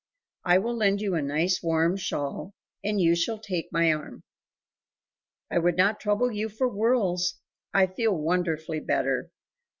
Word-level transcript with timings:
I 0.43 0.57
will 0.57 0.75
lend 0.75 0.99
you 0.99 1.13
a 1.13 1.21
nice 1.21 1.61
warm 1.61 1.95
shawl, 1.95 2.55
and 2.83 2.99
you 2.99 3.15
shall 3.15 3.37
take 3.37 3.71
my 3.71 3.93
arm." 3.93 4.23
"I 5.51 5.59
would 5.59 5.77
not 5.77 5.99
trouble 5.99 6.31
you 6.31 6.49
for 6.49 6.67
worlds; 6.67 7.39
I 7.71 7.85
feel 7.85 8.17
wonderfully 8.17 8.79
better. 8.79 9.29